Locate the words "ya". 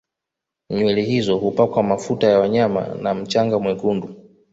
2.27-2.39